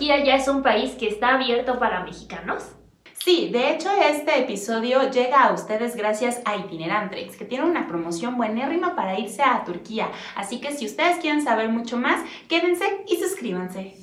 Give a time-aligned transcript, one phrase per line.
[0.00, 2.74] Turquía ya es un país que está abierto para mexicanos?
[3.22, 8.38] Sí, de hecho este episodio llega a ustedes gracias a Itinerantrex, que tiene una promoción
[8.38, 10.08] buenérrima para irse a Turquía.
[10.36, 13.94] Así que si ustedes quieren saber mucho más, quédense y suscríbanse.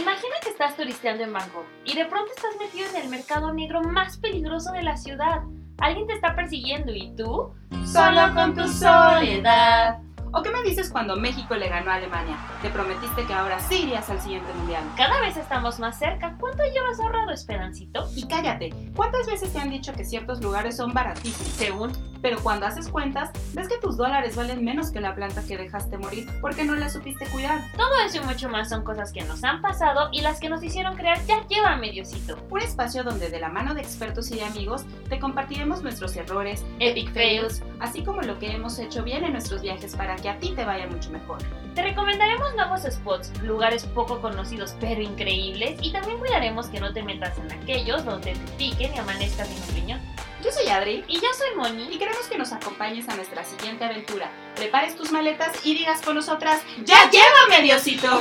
[0.00, 3.82] Imagina que estás turisteando en Bangkok y de pronto estás metido en el mercado negro
[3.82, 5.42] más peligroso de la ciudad.
[5.76, 7.52] Alguien te está persiguiendo y tú,
[7.84, 9.98] solo con tu soledad.
[10.34, 12.38] ¿O qué me dices cuando México le ganó a Alemania?
[12.62, 14.82] Te prometiste que ahora sí irías al siguiente mundial.
[14.96, 16.36] Cada vez estamos más cerca.
[16.40, 18.08] ¿Cuánto llevas ahorrado, Esperancito?
[18.16, 21.52] Y cállate, ¿cuántas veces te han dicho que ciertos lugares son baratísimos?
[21.52, 22.12] Según.
[22.22, 25.98] Pero cuando haces cuentas, ves que tus dólares valen menos que la planta que dejaste
[25.98, 27.60] morir porque no la supiste cuidar.
[27.76, 30.62] Todo eso y mucho más son cosas que nos han pasado y las que nos
[30.62, 32.38] hicieron crear ya lleva mediocito.
[32.48, 37.12] Un espacio donde de la mano de expertos y amigos te compartiremos nuestros errores, epic
[37.12, 40.52] fails, así como lo que hemos hecho bien en nuestros viajes para que a ti
[40.54, 41.38] te vaya mucho mejor.
[41.74, 47.02] Te recomendaremos nuevos spots, lugares poco conocidos pero increíbles y también cuidaremos que no te
[47.02, 50.00] metas en aquellos donde te piquen y amanezcas sin un riñón.
[50.42, 53.84] Yo soy Adri y yo soy Moni y queremos que nos acompañes a nuestra siguiente
[53.84, 54.30] aventura.
[54.56, 58.20] Prepares tus maletas y digas con nosotras, ¡Ya llévame, Diosito!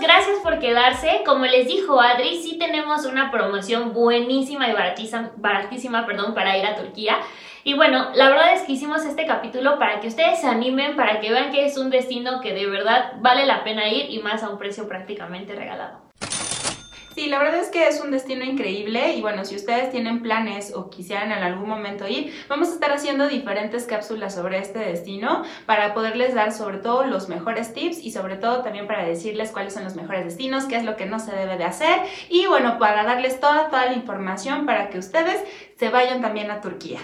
[0.00, 1.22] Gracias por quedarse.
[1.26, 6.64] Como les dijo Adri, sí tenemos una promoción buenísima y baratísima, baratísima perdón, para ir
[6.64, 7.18] a Turquía.
[7.64, 11.20] Y bueno, la verdad es que hicimos este capítulo para que ustedes se animen, para
[11.20, 14.44] que vean que es un destino que de verdad vale la pena ir y más
[14.44, 16.05] a un precio prácticamente regalado.
[17.16, 20.74] Sí, la verdad es que es un destino increíble y bueno, si ustedes tienen planes
[20.74, 25.42] o quisieran en algún momento ir, vamos a estar haciendo diferentes cápsulas sobre este destino
[25.64, 29.72] para poderles dar sobre todo los mejores tips y sobre todo también para decirles cuáles
[29.72, 32.78] son los mejores destinos, qué es lo que no se debe de hacer y bueno,
[32.78, 35.42] para darles toda, toda la información para que ustedes
[35.78, 37.00] se vayan también a Turquía.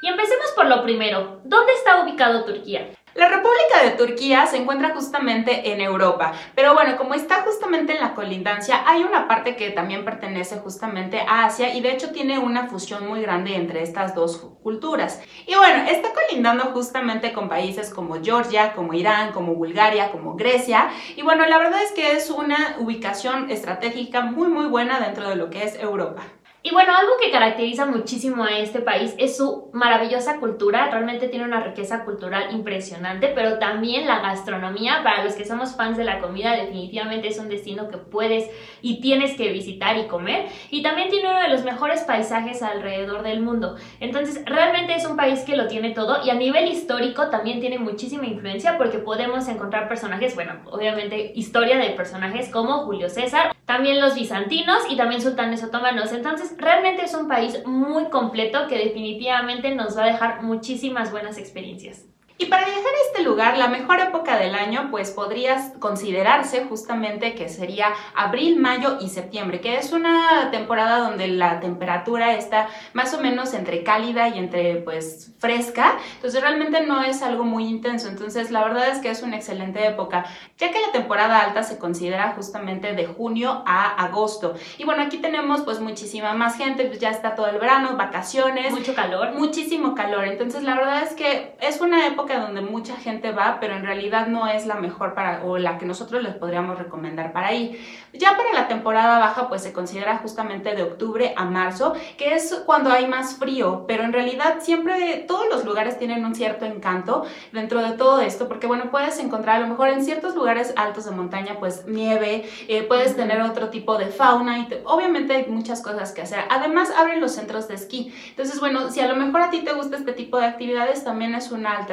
[0.00, 2.88] Y empecemos por lo primero, ¿dónde está ubicado Turquía?
[3.14, 8.00] La República de Turquía se encuentra justamente en Europa, pero bueno, como está justamente en
[8.00, 12.38] la colindancia, hay una parte que también pertenece justamente a Asia y de hecho tiene
[12.38, 15.20] una fusión muy grande entre estas dos culturas.
[15.46, 20.90] Y bueno, está colindando justamente con países como Georgia, como Irán, como Bulgaria, como Grecia,
[21.16, 25.34] y bueno, la verdad es que es una ubicación estratégica muy muy buena dentro de
[25.34, 26.22] lo que es Europa.
[26.62, 31.46] Y bueno, algo que caracteriza muchísimo a este país es su maravillosa cultura, realmente tiene
[31.46, 36.20] una riqueza cultural impresionante, pero también la gastronomía, para los que somos fans de la
[36.20, 38.50] comida, definitivamente es un destino que puedes
[38.82, 43.22] y tienes que visitar y comer, y también tiene uno de los mejores paisajes alrededor
[43.22, 43.76] del mundo.
[43.98, 47.78] Entonces, realmente es un país que lo tiene todo y a nivel histórico también tiene
[47.78, 54.00] muchísima influencia porque podemos encontrar personajes, bueno, obviamente historia de personajes como Julio César, también
[54.00, 56.10] los bizantinos y también sultanes otomanos.
[56.10, 61.38] Entonces, realmente es un país muy completo que definitivamente nos va a dejar muchísimas buenas
[61.38, 62.04] experiencias.
[62.40, 67.34] Y para viajar a este lugar, la mejor época del año, pues podrías considerarse justamente
[67.34, 73.12] que sería abril, mayo y septiembre, que es una temporada donde la temperatura está más
[73.12, 78.08] o menos entre cálida y entre pues fresca, entonces realmente no es algo muy intenso,
[78.08, 80.24] entonces la verdad es que es una excelente época,
[80.56, 84.54] ya que la temporada alta se considera justamente de junio a agosto.
[84.78, 88.72] Y bueno, aquí tenemos pues muchísima más gente, pues ya está todo el verano, vacaciones.
[88.72, 89.32] Mucho calor.
[89.32, 93.74] Muchísimo calor, entonces la verdad es que es una época donde mucha gente va, pero
[93.74, 97.52] en realidad no es la mejor para o la que nosotros les podríamos recomendar para
[97.54, 97.80] ir.
[98.12, 102.62] Ya para la temporada baja, pues se considera justamente de octubre a marzo, que es
[102.66, 107.24] cuando hay más frío, pero en realidad siempre todos los lugares tienen un cierto encanto
[107.52, 111.04] dentro de todo esto, porque bueno, puedes encontrar a lo mejor en ciertos lugares altos
[111.04, 115.82] de montaña, pues nieve, eh, puedes tener otro tipo de fauna y obviamente hay muchas
[115.82, 116.44] cosas que hacer.
[116.50, 118.12] Además, abren los centros de esquí.
[118.30, 121.34] Entonces, bueno, si a lo mejor a ti te gusta este tipo de actividades, también
[121.34, 121.86] es una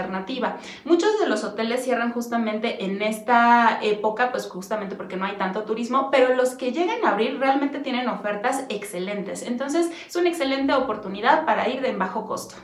[0.86, 5.64] Muchos de los hoteles cierran justamente en esta época, pues justamente porque no hay tanto
[5.64, 9.44] turismo, pero los que llegan a abrir realmente tienen ofertas excelentes.
[9.44, 12.56] Entonces es una excelente oportunidad para ir de bajo costo.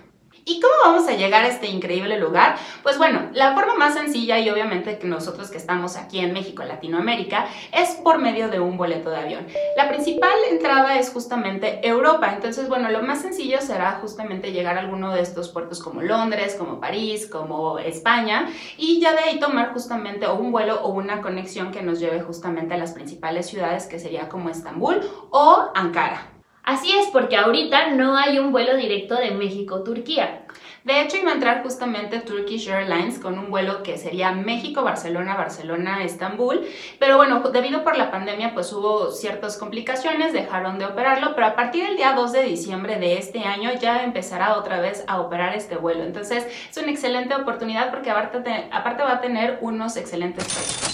[0.46, 2.58] ¿Y cómo vamos a llegar a este increíble lugar?
[2.82, 6.64] Pues bueno, la forma más sencilla y obviamente que nosotros que estamos aquí en México,
[6.64, 9.48] Latinoamérica, es por medio de un boleto de avión.
[9.78, 14.82] La principal entrada es justamente Europa, entonces bueno, lo más sencillo será justamente llegar a
[14.82, 19.72] alguno de estos puertos como Londres, como París, como España y ya de ahí tomar
[19.72, 23.98] justamente un vuelo o una conexión que nos lleve justamente a las principales ciudades que
[23.98, 25.00] sería como Estambul
[25.30, 26.33] o Ankara.
[26.64, 30.46] Así es, porque ahorita no hay un vuelo directo de México-Turquía.
[30.86, 36.66] De hecho, iba a entrar justamente Turkish Airlines con un vuelo que sería México-Barcelona, Barcelona-Estambul,
[37.00, 41.56] pero bueno, debido por la pandemia pues hubo ciertas complicaciones, dejaron de operarlo, pero a
[41.56, 45.56] partir del día 2 de diciembre de este año ya empezará otra vez a operar
[45.56, 46.04] este vuelo.
[46.04, 50.93] Entonces, es una excelente oportunidad porque aparte, aparte va a tener unos excelentes precios.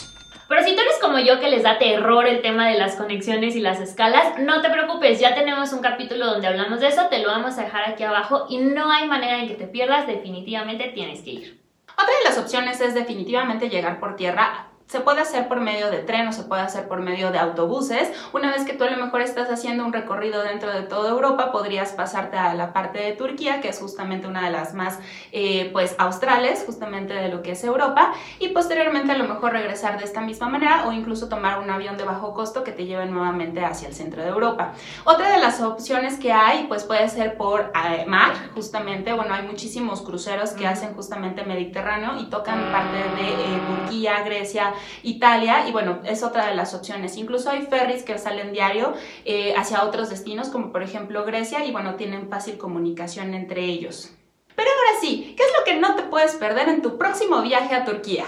[0.50, 3.56] Pero si tú eres como yo que les da terror el tema de las conexiones
[3.56, 7.20] y las escalas, no te preocupes, ya tenemos un capítulo donde hablamos de eso, te
[7.20, 10.92] lo vamos a dejar aquí abajo y no hay manera en que te pierdas, definitivamente
[10.96, 11.62] tienes que ir.
[11.94, 16.00] Otra de las opciones es definitivamente llegar por tierra se puede hacer por medio de
[16.00, 18.12] tren o se puede hacer por medio de autobuses.
[18.34, 21.52] Una vez que tú a lo mejor estás haciendo un recorrido dentro de toda Europa,
[21.52, 24.98] podrías pasarte a la parte de Turquía, que es justamente una de las más
[25.32, 30.00] eh, pues australes, justamente de lo que es Europa, y posteriormente a lo mejor regresar
[30.00, 33.06] de esta misma manera o incluso tomar un avión de bajo costo que te lleve
[33.06, 34.74] nuevamente hacia el centro de Europa.
[35.04, 39.46] Otra de las opciones que hay pues puede ser por eh, mar, justamente, bueno, hay
[39.46, 44.74] muchísimos cruceros que hacen justamente Mediterráneo y tocan parte de eh, Turquía, Grecia,
[45.04, 47.18] Italia y bueno, es otra de las opciones.
[47.18, 48.94] Incluso hay ferries que salen diario
[49.26, 54.12] eh, hacia otros destinos como por ejemplo Grecia y bueno, tienen fácil comunicación entre ellos.
[54.56, 57.76] Pero ahora sí, ¿qué es lo que no te puedes perder en tu próximo viaje
[57.76, 58.26] a Turquía?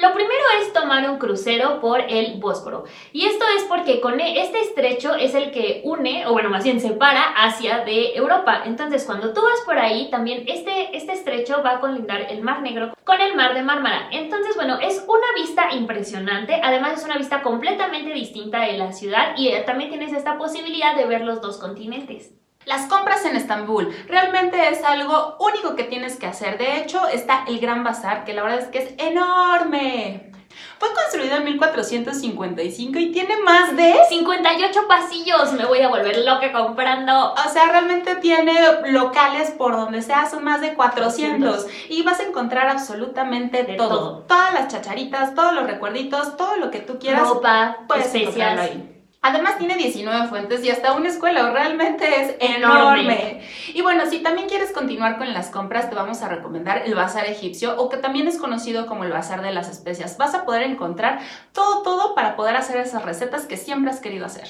[0.00, 2.84] Lo primero es tomar un crucero por el Bósforo.
[3.12, 6.62] Y esto es porque con e, este estrecho es el que une, o bueno, más
[6.62, 8.62] bien separa Asia de Europa.
[8.64, 12.62] Entonces, cuando tú vas por ahí, también este, este estrecho va a colindar el Mar
[12.62, 14.08] Negro con el Mar de Mármara.
[14.12, 16.60] Entonces, bueno, es una vista impresionante.
[16.62, 20.94] Además, es una vista completamente distinta de la ciudad y eh, también tienes esta posibilidad
[20.94, 22.37] de ver los dos continentes.
[22.68, 26.58] Las compras en Estambul realmente es algo único que tienes que hacer.
[26.58, 30.30] De hecho, está el Gran Bazar, que la verdad es que es enorme.
[30.78, 35.52] Fue construido en 1455 y tiene más de 58 pasillos.
[35.54, 37.32] Me voy a volver loca comprando.
[37.32, 38.54] O sea, realmente tiene
[38.88, 41.66] locales por donde sea, son más de 400.
[41.88, 44.24] Y vas a encontrar absolutamente todo.
[44.28, 47.26] Todas las chacharitas, todos los recuerditos, todo lo que tú quieras.
[47.26, 48.58] Ropa, especias.
[48.58, 48.97] Ahí.
[49.20, 53.42] Además tiene 19 fuentes y hasta una escuela, realmente es enorme.
[53.74, 57.26] Y bueno, si también quieres continuar con las compras, te vamos a recomendar el Bazar
[57.26, 60.18] Egipcio o que también es conocido como el Bazar de las Especias.
[60.18, 61.18] Vas a poder encontrar
[61.52, 64.46] todo, todo para poder hacer esas recetas que siempre has querido hacer.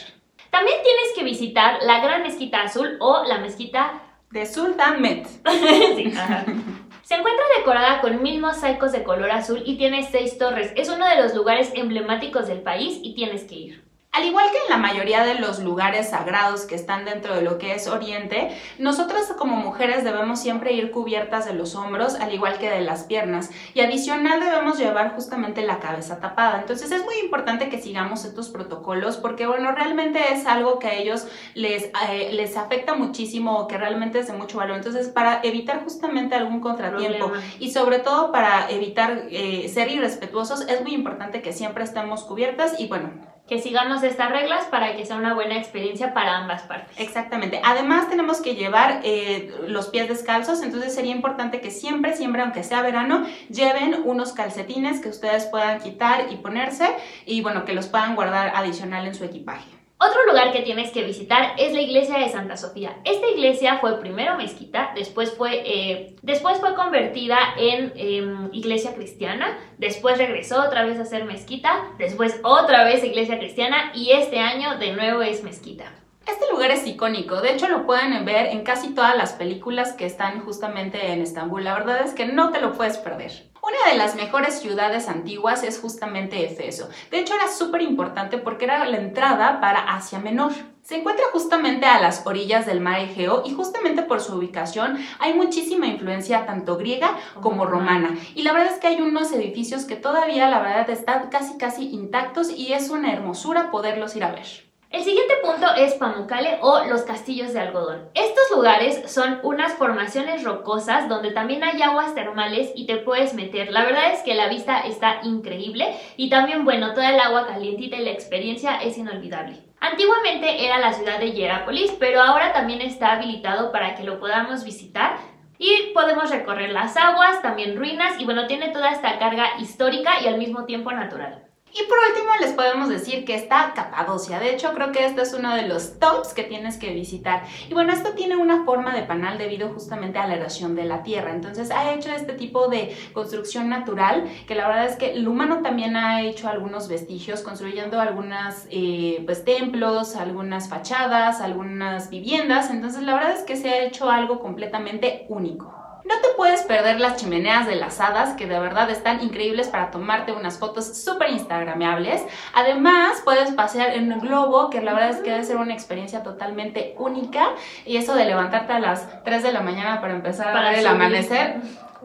[0.50, 5.26] También tienes que visitar la Gran Mezquita Azul o la Mezquita de Sultan Met.
[7.02, 10.74] Se encuentra decorada con mil mosaicos de color azul y tiene seis torres.
[10.76, 13.87] Es uno de los lugares emblemáticos del país y tienes que ir.
[14.18, 17.56] Al igual que en la mayoría de los lugares sagrados que están dentro de lo
[17.58, 22.58] que es Oriente, nosotras como mujeres debemos siempre ir cubiertas de los hombros, al igual
[22.58, 26.58] que de las piernas, y adicional debemos llevar justamente la cabeza tapada.
[26.60, 30.94] Entonces es muy importante que sigamos estos protocolos porque, bueno, realmente es algo que a
[30.94, 34.78] ellos les, eh, les afecta muchísimo o que realmente es de mucho valor.
[34.78, 37.30] Entonces, para evitar justamente algún contratiempo
[37.60, 42.80] y sobre todo para evitar eh, ser irrespetuosos, es muy importante que siempre estemos cubiertas
[42.80, 43.10] y, bueno,
[43.48, 46.98] que sigamos estas reglas para que sea una buena experiencia para ambas partes.
[47.00, 47.60] Exactamente.
[47.64, 52.62] Además tenemos que llevar eh, los pies descalzos, entonces sería importante que siempre, siempre, aunque
[52.62, 57.86] sea verano, lleven unos calcetines que ustedes puedan quitar y ponerse y bueno, que los
[57.86, 59.77] puedan guardar adicional en su equipaje.
[60.00, 62.98] Otro lugar que tienes que visitar es la iglesia de Santa Sofía.
[63.04, 69.58] Esta iglesia fue primero mezquita, después fue, eh, después fue convertida en em, iglesia cristiana,
[69.76, 74.78] después regresó otra vez a ser mezquita, después otra vez iglesia cristiana y este año
[74.78, 75.92] de nuevo es mezquita.
[76.28, 80.06] Este lugar es icónico, de hecho lo pueden ver en casi todas las películas que
[80.06, 83.47] están justamente en Estambul, la verdad es que no te lo puedes perder.
[83.68, 86.88] Una de las mejores ciudades antiguas es justamente Efeso.
[87.10, 90.52] De hecho, era súper importante porque era la entrada para Asia Menor.
[90.82, 95.34] Se encuentra justamente a las orillas del mar Egeo y justamente por su ubicación hay
[95.34, 98.16] muchísima influencia tanto griega como romana.
[98.34, 101.90] Y la verdad es que hay unos edificios que todavía la verdad están casi casi
[101.90, 104.67] intactos y es una hermosura poderlos ir a ver.
[104.90, 108.08] El siguiente punto es Pamukkale o los castillos de algodón.
[108.14, 113.70] Estos lugares son unas formaciones rocosas donde también hay aguas termales y te puedes meter.
[113.70, 117.96] La verdad es que la vista está increíble y también, bueno, toda el agua calientita
[117.96, 119.58] y la experiencia es inolvidable.
[119.78, 124.64] Antiguamente era la ciudad de Hierápolis, pero ahora también está habilitado para que lo podamos
[124.64, 125.18] visitar
[125.58, 130.28] y podemos recorrer las aguas, también ruinas y bueno, tiene toda esta carga histórica y
[130.28, 131.47] al mismo tiempo natural.
[131.72, 134.40] Y por último les podemos decir que está Capadocia.
[134.40, 137.44] De hecho, creo que este es uno de los tops que tienes que visitar.
[137.68, 141.02] Y bueno, esto tiene una forma de panal debido justamente a la erosión de la
[141.02, 141.32] tierra.
[141.32, 145.60] Entonces ha hecho este tipo de construcción natural que la verdad es que el humano
[145.62, 152.70] también ha hecho algunos vestigios construyendo algunos eh, pues, templos, algunas fachadas, algunas viviendas.
[152.70, 155.77] Entonces la verdad es que se ha hecho algo completamente único.
[156.08, 159.90] No te puedes perder las chimeneas de las hadas, que de verdad están increíbles para
[159.90, 162.22] tomarte unas fotos súper instagramables.
[162.54, 166.22] Además, puedes pasear en un globo, que la verdad es que debe ser una experiencia
[166.22, 167.50] totalmente única.
[167.84, 170.86] Y eso de levantarte a las 3 de la mañana para empezar a ver el
[170.86, 171.56] amanecer,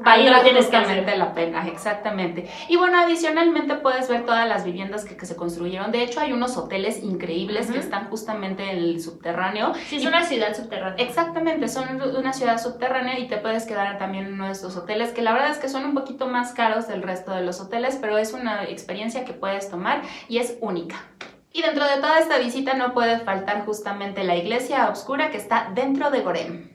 [0.03, 1.17] Ahí lo tienes que hacer.
[1.17, 2.49] la pena, exactamente.
[2.69, 5.91] Y bueno, adicionalmente puedes ver todas las viviendas que, que se construyeron.
[5.91, 9.73] De hecho, hay unos hoteles increíbles que están justamente en el subterráneo.
[9.87, 11.03] Sí, es Y- una ciudad subterránea.
[11.05, 15.11] Exactamente, son una ciudad subterránea y te puedes quedar también en uno de estos hoteles
[15.11, 17.97] que la verdad es que son un poquito más caros del resto de los hoteles,
[18.01, 20.95] pero es una experiencia que puedes tomar y es única.
[21.51, 25.69] Y dentro de toda esta visita no puede faltar justamente la iglesia oscura que está
[25.75, 26.72] dentro de Gorem.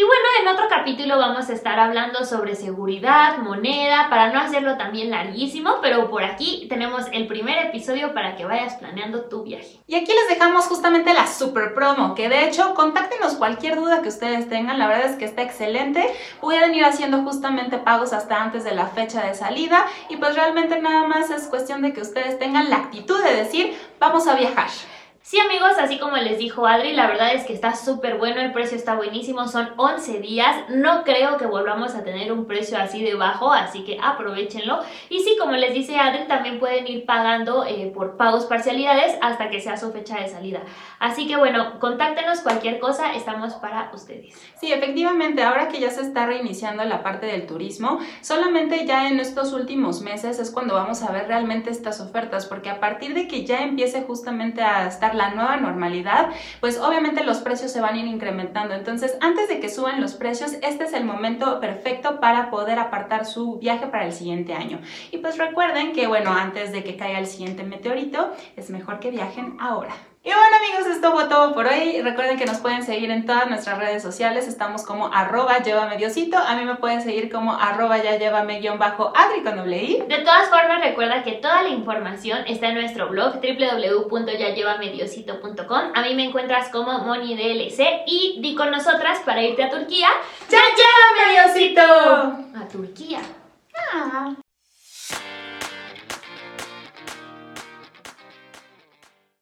[0.00, 4.78] Y bueno, en otro capítulo vamos a estar hablando sobre seguridad, moneda, para no hacerlo
[4.78, 9.78] también larguísimo, pero por aquí tenemos el primer episodio para que vayas planeando tu viaje.
[9.86, 14.08] Y aquí les dejamos justamente la super promo, que de hecho contáctenos cualquier duda que
[14.08, 16.08] ustedes tengan, la verdad es que está excelente.
[16.40, 20.80] Pueden ir haciendo justamente pagos hasta antes de la fecha de salida y pues realmente
[20.80, 24.70] nada más es cuestión de que ustedes tengan la actitud de decir, vamos a viajar.
[25.30, 28.50] Sí amigos, así como les dijo Adri, la verdad es que está súper bueno, el
[28.50, 33.04] precio está buenísimo, son 11 días, no creo que volvamos a tener un precio así
[33.04, 34.80] de bajo, así que aprovechenlo.
[35.08, 39.50] Y sí, como les dice Adri, también pueden ir pagando eh, por pagos parcialidades hasta
[39.50, 40.62] que sea su fecha de salida.
[40.98, 44.34] Así que bueno, contáctenos cualquier cosa, estamos para ustedes.
[44.60, 49.20] Sí, efectivamente, ahora que ya se está reiniciando la parte del turismo, solamente ya en
[49.20, 53.28] estos últimos meses es cuando vamos a ver realmente estas ofertas, porque a partir de
[53.28, 57.94] que ya empiece justamente a estar la nueva normalidad, pues obviamente los precios se van
[57.94, 58.74] a ir incrementando.
[58.74, 63.26] Entonces, antes de que suban los precios, este es el momento perfecto para poder apartar
[63.26, 64.80] su viaje para el siguiente año.
[65.10, 69.10] Y pues recuerden que, bueno, antes de que caiga el siguiente meteorito, es mejor que
[69.10, 69.94] viajen ahora.
[70.22, 72.02] Y bueno amigos, esto fue todo por hoy.
[72.02, 74.46] Recuerden que nos pueden seguir en todas nuestras redes sociales.
[74.46, 76.36] Estamos como arroba llévame diosito.
[76.36, 80.02] A mí me pueden seguir como arroba ya llévame guion bajo adri con doble i.
[80.06, 85.92] De todas formas, recuerda que toda la información está en nuestro blog www.yayevamediosito.com.
[85.94, 90.08] A mí me encuentras como MoniDLC y di con nosotras para irte a Turquía.
[90.50, 91.82] ¡Ya llévame diosito!
[91.82, 93.20] A Turquía.
[93.94, 94.34] Ah.